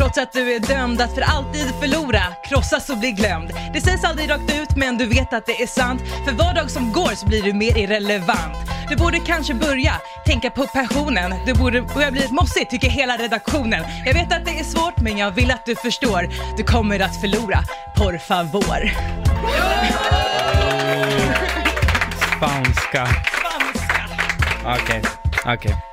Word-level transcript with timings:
Trots 0.00 0.18
att 0.18 0.32
du 0.32 0.54
är 0.54 0.60
dömd 0.60 1.00
att 1.00 1.14
för 1.14 1.20
alltid 1.20 1.74
förlora, 1.80 2.22
krossas 2.48 2.90
och 2.90 2.98
bli 2.98 3.12
glömd. 3.12 3.50
Det 3.72 3.80
sägs 3.80 4.04
aldrig 4.04 4.30
rakt 4.30 4.54
ut 4.54 4.76
men 4.76 4.98
du 4.98 5.06
vet 5.06 5.32
att 5.32 5.46
det 5.46 5.62
är 5.62 5.66
sant. 5.66 6.02
För 6.24 6.32
var 6.32 6.54
dag 6.54 6.70
som 6.70 6.92
går 6.92 7.14
så 7.14 7.26
blir 7.26 7.42
du 7.42 7.52
mer 7.52 7.78
irrelevant. 7.78 8.56
Du 8.88 8.96
borde 8.96 9.18
kanske 9.18 9.54
börja 9.54 9.92
tänka 10.26 10.50
på 10.50 10.66
passionen. 10.66 11.34
Du 11.46 11.54
borde 11.54 11.82
börja 11.82 12.10
bli 12.10 12.28
mossig 12.30 12.70
tycker 12.70 12.90
hela 12.90 13.16
redaktionen. 13.16 13.84
Jag 14.06 14.14
vet 14.14 14.32
att 14.32 14.44
det 14.44 14.58
är 14.58 14.64
svårt 14.64 15.00
men 15.00 15.18
jag 15.18 15.30
vill 15.30 15.50
att 15.50 15.66
du 15.66 15.76
förstår. 15.76 16.28
Du 16.56 16.64
kommer 16.64 17.00
att 17.00 17.20
förlora, 17.20 17.58
por 17.96 18.18
favor. 18.18 18.90
Spanska. 22.36 23.08
Okej, 24.64 25.02
okej. 25.46 25.89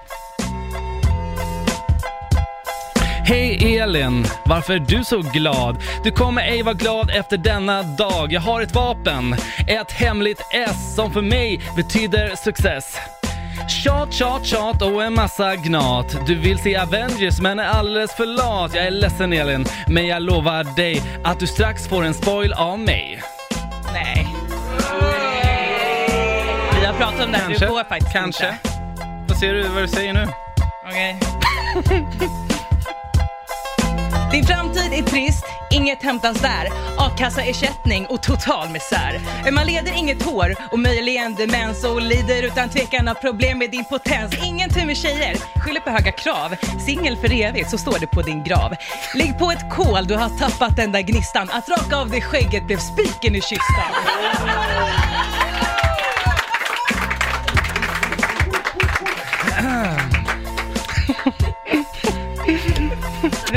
Hej 3.28 3.78
Elin! 3.78 4.26
Varför 4.46 4.74
är 4.74 4.80
du 4.80 5.04
så 5.04 5.22
glad? 5.22 5.78
Du 6.04 6.12
kommer 6.12 6.42
ej 6.42 6.64
vara 6.64 6.74
glad 6.74 7.10
efter 7.10 7.38
denna 7.38 7.84
dag. 7.84 8.34
Jag 8.34 8.42
har 8.42 8.62
ett 8.62 8.76
vapen, 8.76 9.36
ett 9.68 9.92
hemligt 9.92 10.42
S 10.52 10.96
som 10.96 11.14
för 11.14 11.22
mig 11.22 11.62
betyder 11.76 12.36
success. 12.36 12.98
Tjat, 13.84 14.14
tjat, 14.14 14.46
tjat 14.46 14.82
och 14.82 15.04
en 15.04 15.14
massa 15.14 15.56
gnat. 15.56 16.18
Du 16.28 16.36
vill 16.36 16.58
se 16.58 16.78
Avengers 16.78 17.42
men 17.42 17.60
är 17.60 17.64
alldeles 17.64 18.16
för 18.16 18.26
lat. 18.26 18.76
Jag 18.76 18.86
är 18.86 18.92
ledsen 18.92 19.34
Elin, 19.34 19.66
men 19.88 20.08
jag 20.08 20.22
lovar 20.22 20.76
dig 20.76 21.02
att 21.24 21.40
du 21.40 21.48
strax 21.48 21.88
får 21.88 22.04
en 22.04 22.14
spoil 22.14 22.54
av 22.54 22.80
mig. 22.80 23.22
Nej. 23.94 24.28
Vi 26.80 26.86
har 26.86 26.94
pratat 26.94 27.26
om 27.26 27.32
det 27.32 27.38
här, 27.38 27.50
du 27.50 27.60
får 27.60 27.84
faktiskt 27.84 28.14
kanske. 28.14 28.48
inte. 28.48 28.70
Vad 29.28 29.38
ser 29.38 29.54
du 29.54 29.64
vad 29.64 29.84
du 29.84 29.88
säger 29.88 30.14
nu? 30.14 30.28
Okej. 30.88 31.20
Din 34.38 34.46
framtid 34.46 34.94
är 34.94 35.04
trist, 35.04 35.46
inget 35.72 36.04
hämtas 36.04 36.42
där. 36.42 36.68
A-kassaersättning 36.98 38.06
och 38.06 38.24
total 38.24 38.70
misär. 38.70 39.20
Man 39.52 39.66
leder 39.66 39.98
inget 39.98 40.24
hår 40.24 40.56
och 40.72 40.80
möjligen 40.80 41.36
demens 41.36 41.84
och 41.84 42.02
lider 42.02 42.44
utan 42.44 42.70
tvekan 42.70 43.08
av 43.08 43.14
problem 43.14 43.60
med 43.60 43.72
din 43.72 43.86
potens. 43.86 44.34
Ingen 44.44 44.70
tur 44.70 44.86
med 44.86 44.98
tjejer, 44.98 45.36
skyller 45.56 45.80
på 45.80 45.90
höga 45.90 46.12
krav. 46.12 46.56
Singel 46.86 47.18
för 47.18 47.42
evigt, 47.42 47.70
så 47.70 47.78
står 47.78 48.00
det 48.00 48.08
på 48.08 48.22
din 48.22 48.44
grav. 48.44 48.74
Lägg 49.16 49.40
på 49.40 49.52
ett 49.52 49.70
kol, 49.72 50.08
du 50.08 50.16
har 50.16 50.30
tappat 50.30 50.76
den 50.76 50.92
där 50.92 51.02
gnistan. 51.02 51.50
Att 51.52 51.70
raka 51.70 51.98
av 51.98 52.10
dig 52.10 52.22
skägget 52.22 52.68
blev 52.68 52.78
spiken 52.78 53.36
i 53.36 53.42
kistan. 53.42 53.92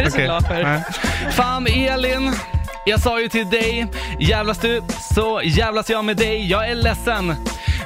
Det 0.01 0.05
är 0.05 0.11
du 0.11 0.11
så 0.11 0.19
glad 0.19 0.47
för. 0.47 0.63
Nej. 0.63 0.83
Fan 1.33 1.67
Elin, 1.67 2.33
jag 2.87 3.01
sa 3.01 3.21
ju 3.21 3.29
till 3.29 3.51
dig, 3.51 3.87
jävlas 4.19 4.59
du 4.59 4.83
så 5.15 5.41
jävlas 5.45 5.91
jag 5.91 6.05
med 6.05 6.17
dig. 6.17 6.51
Jag 6.51 6.69
är 6.69 6.75
ledsen. 6.75 7.35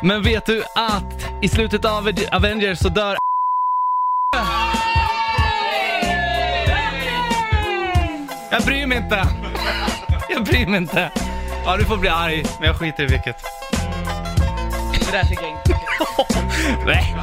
Men 0.03 0.23
vet 0.23 0.47
du 0.47 0.63
att 0.75 1.29
i 1.43 1.49
slutet 1.49 1.85
av 1.85 2.11
Avengers 2.33 2.79
så 2.79 2.89
dör 2.89 3.17
Jag 8.51 8.63
bryr 8.63 8.87
mig 8.87 8.99
inte. 8.99 9.27
Jag 10.31 10.45
bryr 10.45 10.67
mig 10.67 10.77
inte. 10.77 11.11
Ja, 11.65 11.77
du 11.77 11.85
får 11.85 11.97
bli 11.97 12.09
arg, 12.09 12.45
men 12.59 12.69
jag 12.69 12.77
skiter 12.77 13.03
i 13.03 13.07
vilket. 13.07 13.37
Det 14.93 15.13
där 15.13 15.25
tycker 15.25 15.43
jag 15.43 15.53
inte. 15.53 15.81
Nej. 16.87 17.15